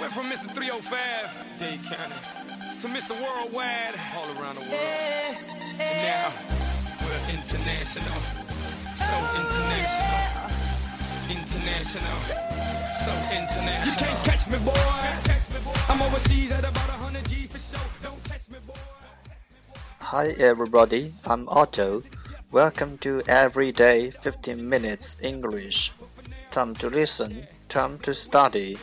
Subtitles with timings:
[0.00, 0.50] Went from Mr.
[0.50, 2.18] 305, Dade County,
[2.80, 3.14] to Mr.
[3.22, 5.36] Worldwide, all around the world.
[5.78, 6.32] And now,
[7.02, 8.18] we're international.
[8.96, 10.62] So oh, international.
[11.30, 12.18] International.
[13.04, 13.86] So international.
[13.86, 14.72] You can't catch me, boy.
[15.88, 17.80] I'm overseas at about 100 G for sure.
[18.02, 18.74] Don't test me, boy.
[20.00, 22.02] Hi everybody, I'm Otto.
[22.50, 25.92] Welcome to Everyday 15 Minutes English.
[26.50, 28.76] Time to listen, time to study.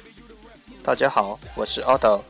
[0.83, 2.21] 大家好，我是 Otto。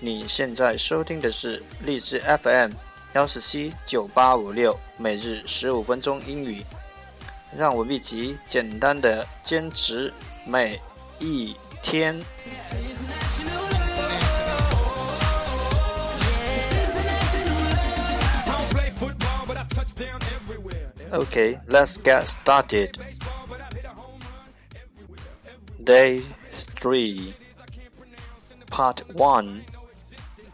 [0.00, 2.72] 你现在收听的是荔枝 FM
[3.12, 6.64] 幺四七九八五六，每日十五分钟英语。
[7.56, 10.12] 让我们一起简单的坚持
[10.44, 10.80] 每
[11.20, 12.20] 一天。
[21.10, 23.17] Okay, let's get started.
[25.87, 27.33] Day 3,
[28.69, 29.65] Part 1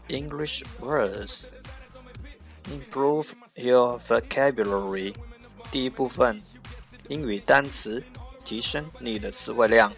[0.08, 1.48] English words.
[2.70, 5.14] Improve your vocabulary.
[5.70, 6.40] 第一部分，
[7.08, 8.02] 英语单词，
[8.44, 9.92] 提升你的词汇量。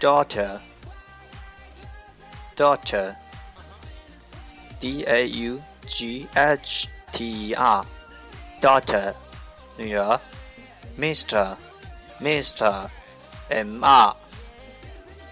[0.00, 0.60] Daughter,
[2.56, 3.14] daughter.
[4.80, 7.84] D A U G H T E R
[8.60, 9.12] daughter
[9.76, 10.20] 女儿，
[10.98, 11.56] Mr.
[12.20, 12.88] Mr.
[13.48, 14.16] M R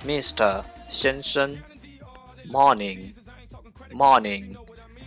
[0.05, 0.65] Mr.
[0.89, 1.63] 先生，
[2.49, 3.13] Morning
[3.91, 4.57] Morning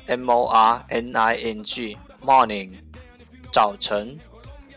[0.07, 2.77] M O R N I N G Morning
[3.51, 4.19] 早晨，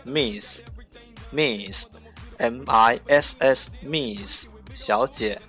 [0.05, 0.65] Miss
[1.33, 1.89] Miss
[2.39, 5.41] M I S S Miss 小姐，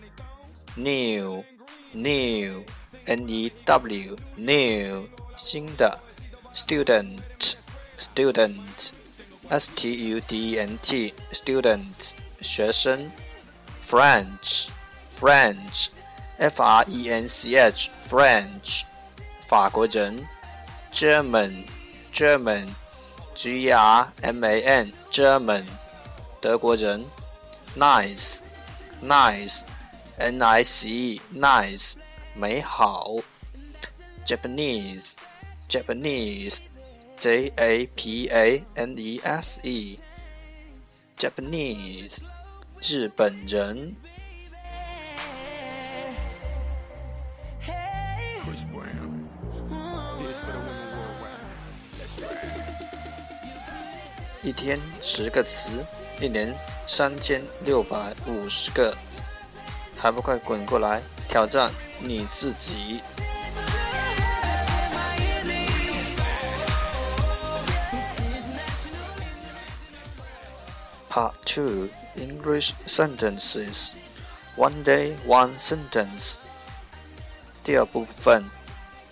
[0.75, 1.43] New
[1.93, 2.63] New
[3.05, 5.99] N E W new 新的，
[6.53, 7.19] student
[7.99, 8.91] student
[9.49, 13.11] S T U D E N T student 学生，
[13.85, 14.69] French
[15.19, 15.89] French
[16.37, 18.83] F R E N C H French
[19.47, 20.27] 法国人，
[20.91, 21.65] German
[22.13, 22.67] German
[23.35, 25.65] G E R M A N German
[26.41, 27.05] 德国人，
[27.75, 28.41] Nice
[29.01, 29.63] Nice
[30.17, 31.95] N I C E nice
[32.35, 33.17] 美好，
[34.25, 35.13] Japanese
[35.69, 36.61] Japanese
[37.18, 39.98] J A P A N E S E
[41.18, 42.22] Japanese
[42.80, 43.96] 日本人。
[54.44, 55.84] 一天十个词，
[56.20, 56.54] 一年
[56.86, 58.96] 三千六百五十个，
[59.98, 63.00] 还不快滚过来挑战你自己！
[71.09, 73.95] Part 2 English Sentences
[74.55, 76.39] One Day One Sentence
[77.63, 78.43] 第二部分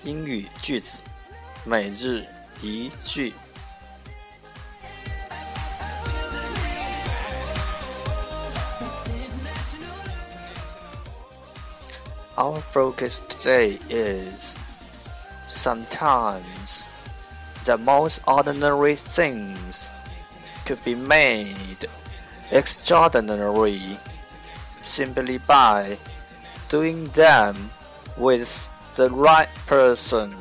[0.03, 1.03] 英语句子
[1.63, 2.25] 每日
[2.61, 3.33] 一句。
[12.37, 14.57] Our focus today is
[15.49, 16.89] sometimes
[17.65, 19.93] the most ordinary things
[20.65, 21.87] could be made
[22.51, 23.97] extraordinary
[24.81, 25.97] simply by
[26.69, 27.71] doing them
[28.17, 30.33] with the right person.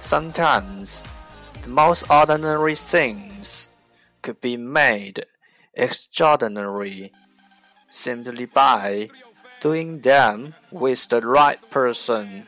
[0.00, 1.04] Sometimes
[1.62, 3.74] the most ordinary things
[4.22, 5.26] could be made
[5.74, 7.12] extraordinary
[7.90, 9.10] simply by
[9.60, 12.44] doing them with the right person。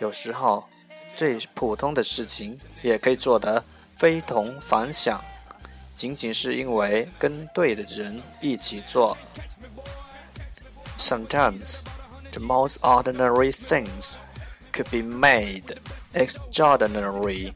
[0.00, 0.64] 有时候，
[1.16, 3.64] 最普通的事情也可以做得
[3.96, 5.22] 非同凡响，
[5.94, 9.16] 仅仅是因为跟对的人一起做。
[10.98, 11.84] Sometimes
[12.32, 14.20] the most ordinary things
[14.72, 15.76] could be made
[16.14, 17.52] extraordinary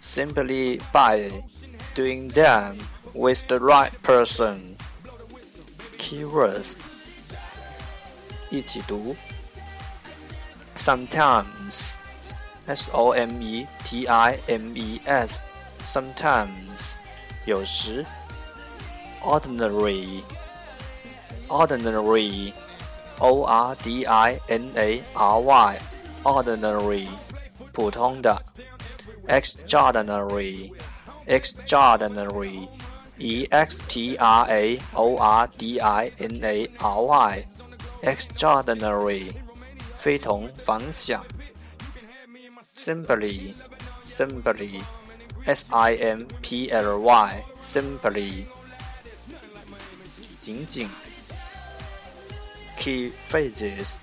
[0.00, 1.30] simply by
[1.94, 2.78] doing them
[3.14, 4.76] with the right person.
[5.98, 6.78] Keywords
[8.50, 9.16] 一起读。
[10.74, 11.98] Sometimes,
[12.66, 15.42] S O M E T I M E S,
[15.84, 16.96] sometimes
[17.46, 18.04] 有时。
[19.22, 20.22] Ordinary,
[21.48, 22.52] ordinary,
[23.20, 25.78] O R D I N A R Y,
[26.24, 27.06] ordinary
[27.72, 28.36] 普通的。
[29.28, 30.72] Extraordinary,
[31.26, 32.68] extraordinary,
[33.18, 37.44] E X T R A O R D I N A R Y,
[38.02, 39.32] extraordinary
[39.96, 41.24] 非同凡响。
[42.76, 43.54] Simply,
[44.04, 44.82] simply,
[45.46, 48.46] S I M P L Y simply
[50.38, 50.88] 仅仅
[52.76, 54.00] key phrases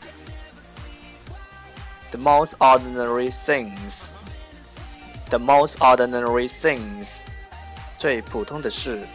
[2.12, 4.14] the most ordinary things
[5.30, 7.24] the most ordinary things
[7.98, 9.06] 最普通的事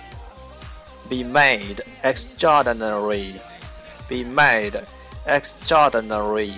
[1.08, 3.34] be made extraordinary
[4.08, 4.82] be made
[5.26, 6.52] extraordinary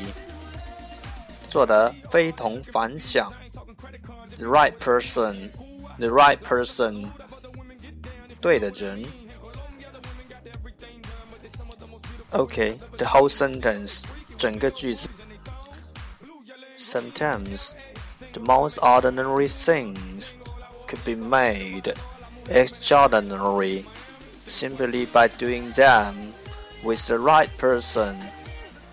[1.49, 3.33] 做得非同凡响
[4.39, 5.51] the right person
[6.01, 7.11] the right person
[8.41, 9.05] 对的人
[12.33, 14.05] Okay, the whole sentence
[14.37, 15.09] 整个句子
[16.77, 17.77] Sometimes
[18.33, 20.37] the most ordinary things
[20.87, 21.95] could be made
[22.49, 23.87] extraordinary
[24.47, 26.35] simply by doing them
[26.85, 28.17] with the right person.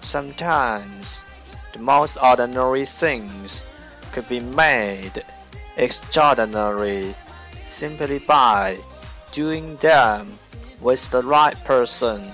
[0.01, 1.25] Sometimes
[1.74, 3.69] the most ordinary things
[4.12, 5.24] could be made
[5.77, 7.15] extraordinary
[7.62, 8.77] simply by
[9.31, 10.27] doing them
[10.80, 12.31] with the right person.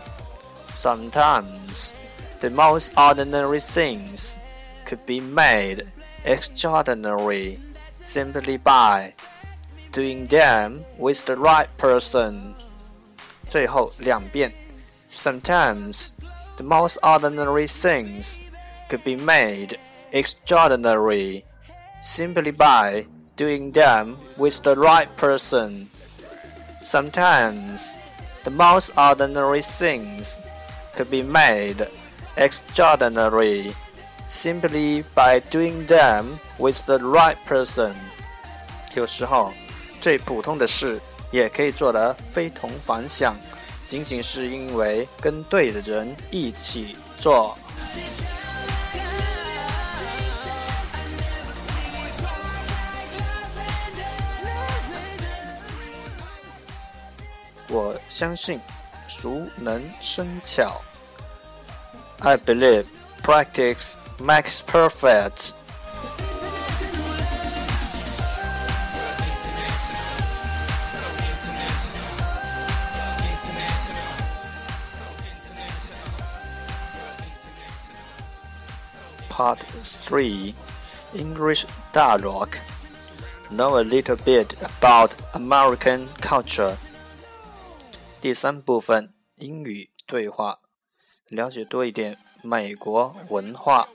[0.74, 1.96] Sometimes
[2.40, 4.40] the most ordinary things
[4.86, 5.88] could be made
[6.26, 7.60] extraordinary
[7.94, 9.14] simply by
[9.92, 12.56] doing them with the right person.
[13.48, 14.54] 最后两遍。
[15.10, 16.20] Sometimes
[16.58, 18.40] the most ordinary things
[18.90, 19.80] could be made
[20.12, 21.44] extraordinary
[22.02, 23.06] simply by
[23.36, 25.88] doing them with the right person.
[26.84, 27.96] Sometimes
[28.44, 30.40] the most ordinary things
[30.96, 31.88] could be made
[32.36, 33.74] extraordinary
[34.28, 37.94] simply by doing them with the right person.
[38.94, 39.52] 有时候，
[40.02, 41.00] 最普通的事
[41.32, 43.36] 也可以做得非同凡响，
[43.88, 47.58] 仅仅是因为跟对的人一起做。
[57.74, 58.60] 我相信，
[59.08, 60.82] 熟能生巧。
[62.20, 62.86] I believe
[63.24, 65.54] practice makes perfect.
[79.30, 80.54] Part 3
[81.14, 82.58] English Dialogue
[83.52, 86.76] Know a little bit about American culture.
[88.24, 90.60] 第三部分英语对话，
[91.28, 93.88] 了解多一点美国文化。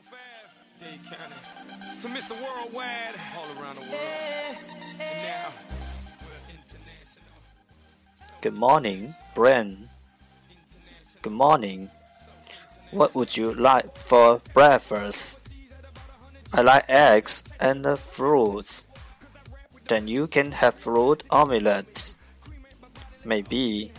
[2.03, 2.35] To Mr.
[2.35, 4.57] Worldwide, all around the world.
[4.99, 5.53] And now,
[6.21, 7.33] we're international.
[8.43, 9.89] Good morning, Brian.
[11.23, 11.89] Good morning.
[12.93, 15.41] What would you like for breakfast?
[16.53, 18.91] I like eggs and fruits.
[19.89, 22.15] Then you can have fruit omelette.
[23.25, 23.93] Maybe.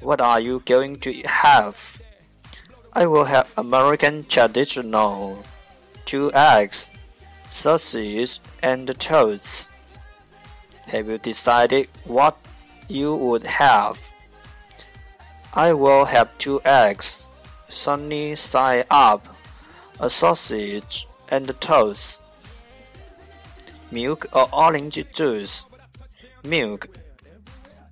[0.00, 2.02] what are you going to have?
[2.92, 5.42] I will have American traditional.
[6.04, 6.96] Two eggs,
[7.50, 9.72] sausage, and toast.
[10.86, 12.38] Have you decided what
[12.88, 14.12] you would have?
[15.52, 17.28] I will have two eggs,
[17.68, 19.26] sunny side up,
[19.98, 22.22] a sausage, and toast.
[23.90, 25.70] Milk or orange juice?
[26.44, 26.88] Milk,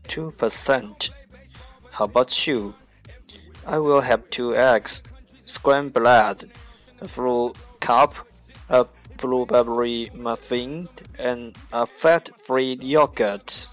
[0.05, 1.16] 2%.
[1.97, 2.75] How about you?
[3.67, 5.05] I will have two eggs,
[5.47, 6.45] scrambled,
[7.01, 8.15] a fruit cup,
[8.69, 8.87] a
[9.17, 13.69] blueberry muffin, and a fat-free yogurt.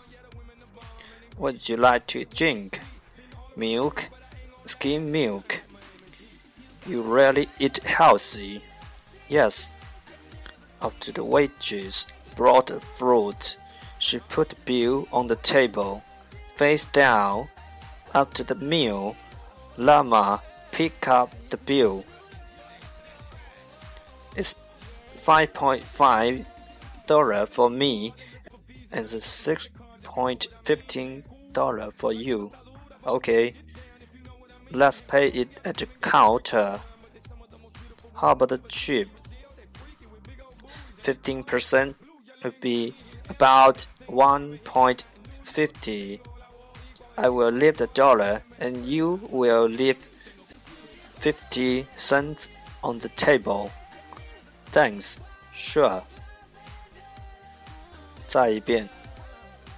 [1.36, 2.80] What would you like to drink?
[3.58, 4.08] Milk,
[4.63, 5.62] skim milk.
[6.88, 8.63] You really eat healthy?
[9.27, 9.75] Yes.
[10.82, 13.58] After the waitress brought fruit,
[14.00, 16.03] she put the bill on the table,
[16.56, 17.50] face down.
[18.13, 19.15] After the meal,
[19.77, 20.41] Lama
[20.72, 22.03] picked up the bill.
[24.36, 24.62] It's
[25.15, 26.46] 5.5
[27.05, 28.13] dollar for me
[28.91, 32.51] and the 6.15 dollar for you.
[33.05, 33.53] Okay.
[34.72, 36.79] Let's pay it at the counter.
[38.15, 39.08] How about the chip?
[41.00, 41.93] 15%
[42.43, 42.96] would be
[43.29, 46.20] about 1.50.
[47.16, 50.09] I will leave the dollar and you will leave
[51.16, 52.50] 50 cents
[52.83, 53.71] on the table.
[54.73, 55.18] Thanks.
[55.52, 56.02] Sure.
[58.26, 58.88] 再一遍，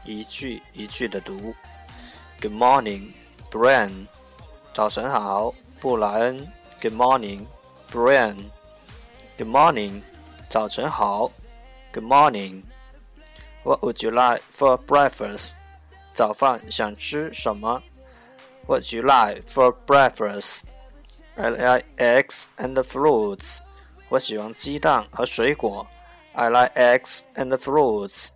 [0.05, 1.55] 一句一句的读。
[2.41, 3.13] Good morning,
[3.51, 4.07] Brian.
[4.75, 6.47] 早晨好，布莱恩。
[6.83, 7.47] Good morning,
[7.93, 8.51] Brian.
[9.39, 10.03] Good morning.
[10.49, 11.31] 早晨好。
[11.93, 12.63] Good morning.
[13.63, 15.55] What would you like for breakfast?
[16.15, 17.83] 早饭想吃什么？
[18.67, 20.65] What would you like for breakfast?
[21.37, 23.61] I like eggs and fruits.
[24.09, 25.87] 我喜欢鸡蛋和水果。
[26.33, 28.33] I like eggs and fruits.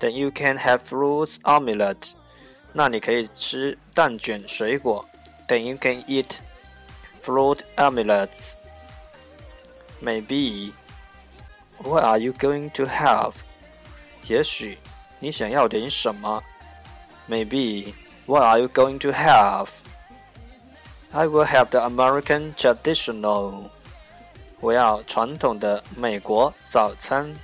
[0.00, 2.14] Then you can have fruits omelette.
[2.72, 5.06] 那你可以吃蛋卷水果。
[5.46, 6.38] Then you can eat
[7.22, 8.54] fruit omelettes.
[10.02, 10.72] Maybe.
[11.78, 13.34] What are you going to have?
[14.26, 14.78] 也许
[15.18, 16.42] 你想要点什么
[17.26, 17.94] ？Maybe.
[18.26, 19.68] What are you going to have?
[21.12, 23.70] I will have the American traditional.
[24.60, 27.34] 我要传统的美国早餐。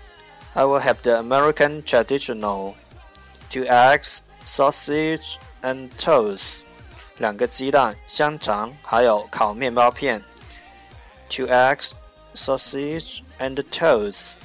[0.54, 2.74] I will have the American traditional.
[3.50, 6.62] Two eggs, sausage, and toast.
[7.18, 10.22] 两个鸡蛋、香肠，还有烤面包片。
[11.28, 11.92] Two eggs,
[12.34, 14.36] sausage, and toast.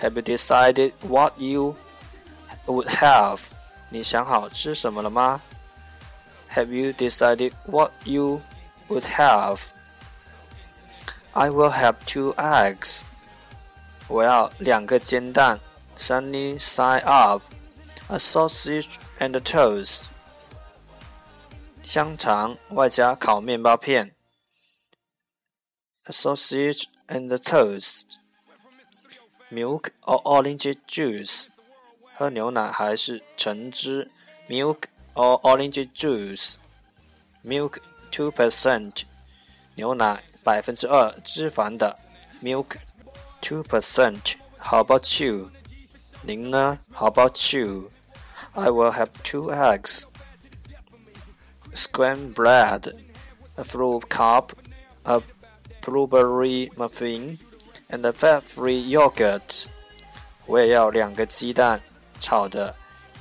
[0.00, 1.76] Have you decided what you
[2.66, 3.40] would have?
[3.90, 5.40] 你想好吃什么了吗？
[6.52, 8.42] Have you decided what you
[8.88, 9.60] would have?
[11.32, 13.02] I will have two eggs.
[14.08, 15.60] 我要两个煎蛋，
[15.98, 17.42] sunny side up,
[18.08, 20.06] a sausage and a toast.
[21.82, 24.14] 香肠外加烤面包片，
[26.04, 28.18] a sausage and a toast.
[29.50, 31.48] Milk or orange juice.
[32.20, 34.10] 喝牛奶还是橙汁？
[34.48, 36.56] Milk or orange juice.
[37.44, 37.78] Milk
[38.10, 39.02] two percent.
[39.74, 41.98] 牛奶百分之二脂肪的，
[42.42, 42.76] milk
[43.40, 45.50] two percent。How about you？
[46.22, 46.78] 您呢？
[46.92, 50.06] How about you？I will have two eggs,
[51.74, 52.92] scrambled bread,
[53.56, 54.52] a fruit cup,
[55.04, 55.20] a
[55.82, 57.38] blueberry muffin,
[57.90, 59.68] and a fat-free yogurt.
[60.46, 61.82] 我也要两个鸡蛋
[62.20, 62.74] 炒的，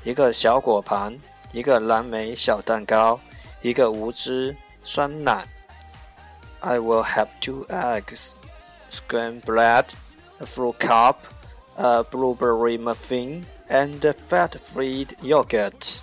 [0.04, 1.18] 一个小果盘，
[1.52, 3.20] 一个蓝莓小蛋糕，
[3.62, 5.48] 一个无脂酸奶。
[6.60, 8.36] I will have two eggs,
[8.90, 9.86] scrambled bread,
[10.40, 11.18] a fruit cup,
[11.76, 16.02] a blueberry muffin, and a fat-free yogurt.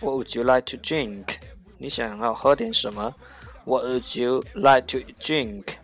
[0.00, 1.36] What would you like to drink?
[1.78, 3.14] 你想要喝点什么？
[3.64, 5.76] What would you like to drink?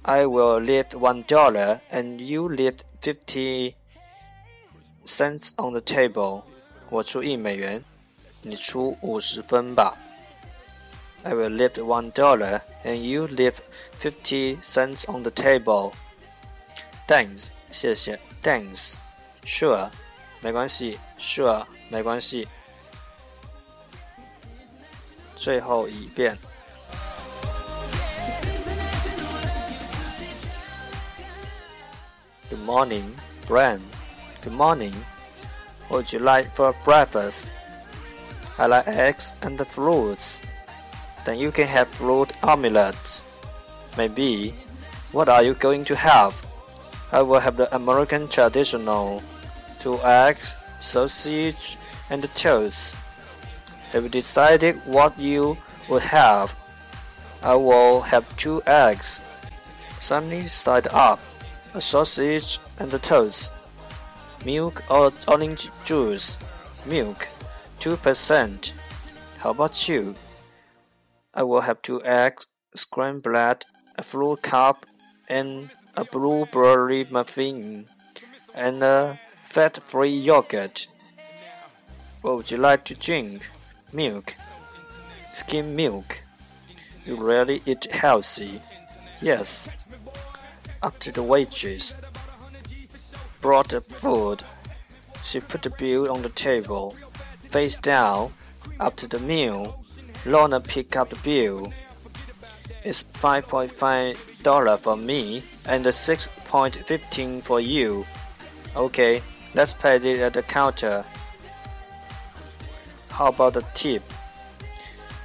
[0.06, 3.74] I will lift one dollar and you lift fifty
[5.06, 6.42] cents on the table.
[6.90, 7.84] 我出一美元，
[8.42, 9.96] 你出五十分吧。
[11.22, 13.54] I will lift one dollar and you leave
[14.00, 15.92] fifty cents on the table.
[17.06, 18.18] Thanks，谢谢。
[18.42, 19.90] Thanks。Sure，
[20.40, 20.98] 没关系。
[21.18, 22.48] Sure，没关系。
[25.36, 26.36] 最后一遍。
[32.49, 33.13] Good morning,
[33.45, 33.81] Brian.
[34.41, 34.93] Good morning.
[35.89, 37.49] What would you like for breakfast?
[38.57, 40.43] I like eggs and fruits.
[41.25, 43.21] Then you can have fruit omelette.
[43.97, 44.55] Maybe.
[45.11, 46.39] What are you going to have?
[47.11, 49.21] I will have the American traditional.
[49.81, 51.75] Two eggs, sausage,
[52.09, 52.95] and toast.
[53.91, 55.57] Have you decided what you
[55.89, 56.55] would have?
[57.43, 59.21] I will have two eggs,
[59.99, 61.19] sunny side up,
[61.77, 63.53] a sausage and toast,
[64.43, 66.39] milk or orange juice,
[66.87, 67.27] milk,
[67.79, 68.73] 2%.
[69.37, 70.15] How about you?
[71.35, 73.65] I will have two eggs, scrambled,
[73.95, 74.87] a fruit cup,
[75.29, 77.85] and a blueberry muffin,
[78.55, 80.87] and a fat-free yogurt.
[82.23, 83.47] What would you like to drink?
[83.93, 84.33] Milk.
[85.31, 86.23] Skim milk.
[87.05, 88.61] You really eat healthy.
[89.21, 89.69] Yes.
[90.83, 91.99] After the waitress
[93.41, 94.43] brought the food,
[95.23, 96.95] she put the bill on the table,
[97.39, 98.33] face down.
[98.79, 99.81] After the meal,
[100.25, 101.73] Lorna picked up the bill.
[102.83, 108.05] It's five point five dollar for me and six point fifteen for you.
[108.75, 109.21] Okay,
[109.55, 111.03] let's pay it at the counter.
[113.09, 114.03] How about the tip?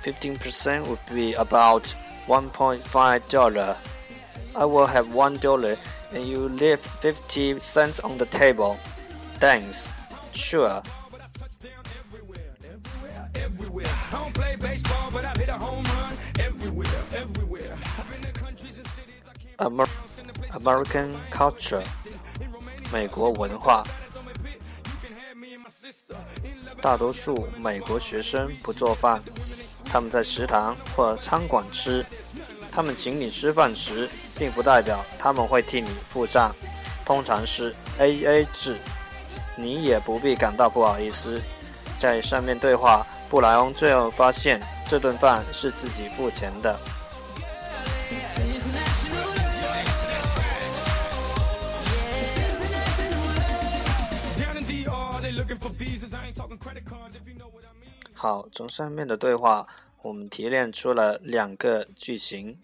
[0.00, 1.94] Fifteen percent would be about
[2.26, 3.76] one point five dollar.
[4.55, 5.77] I will have one dollar
[6.11, 8.77] and you leave fifty cents on the table.
[9.39, 9.89] Thanks.
[10.33, 10.81] Sure.
[19.59, 19.87] Amer
[20.51, 21.83] American culture，
[22.91, 23.83] 美国文化。
[26.81, 29.21] 大多数美国学生不做饭，
[29.85, 32.05] 他们在食堂或餐馆吃。
[32.71, 34.07] 他们请你吃饭时，
[34.38, 36.54] 并不代表他们会替你付账，
[37.04, 38.76] 通常是 AA 制。
[39.56, 41.40] 你也不必感到不好意思。
[41.98, 46.76] 在上面对话，布莱恩最后发现这顿饭是自己付钱的。
[58.14, 59.66] 好，从上面的对话，
[60.00, 62.56] 我们提炼出了两个句型。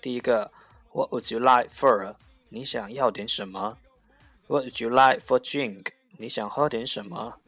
[0.00, 0.50] 第一个
[0.92, 2.14] ，What would you like for？
[2.48, 3.78] 你想要点什么
[4.46, 5.88] ？What would you like for drink？
[6.18, 7.38] 你想喝点什么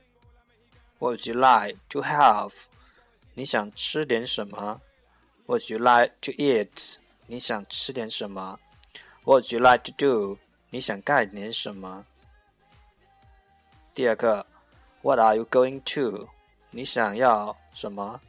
[0.99, 2.53] ？What would you like to have？
[3.35, 4.81] 你想吃点什么
[5.47, 6.97] ？What would you like to eat？
[7.27, 8.59] 你想吃点什么
[9.25, 10.39] ？What would you like to do？
[10.71, 12.05] 你想干点什么？
[13.95, 14.45] 第二个
[15.03, 16.29] ，What are you going to？
[16.71, 18.21] 你想要什么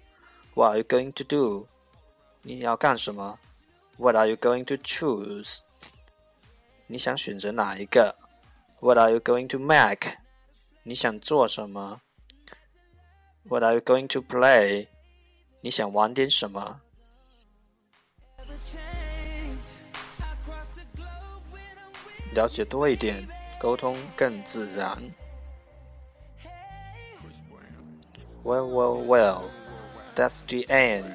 [0.53, 1.67] ？What are you going to do？
[2.41, 3.39] 你要干什么
[3.98, 5.60] ？What are you going to choose？
[6.86, 8.16] 你想选择哪一个？
[8.80, 10.16] What are you going to make？
[10.82, 12.00] 你想做什么？
[13.44, 14.88] What are you going to play？
[15.60, 16.80] 你想玩点什么？
[22.34, 23.26] 了解多一点，
[23.60, 25.00] 沟通更自然。
[28.42, 29.50] Well, well, well,
[30.14, 31.06] that's the end.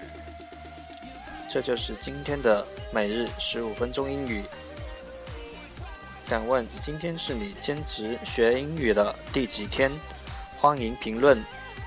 [1.54, 4.42] 这就是今天的每日十五分钟英语。
[6.28, 9.88] 敢问今天是你坚持学英语的第几天？
[10.56, 11.40] 欢迎评论，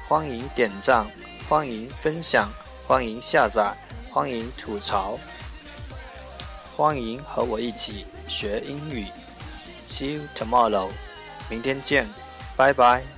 [0.08, 1.06] 欢迎点赞，
[1.50, 2.50] 欢迎分享，
[2.88, 3.76] 欢迎下载，
[4.10, 5.20] 欢迎吐槽，
[6.78, 9.06] 欢迎和我一起学英语。
[9.90, 10.88] See you tomorrow.
[11.50, 12.08] 明天见，
[12.56, 13.17] 拜拜。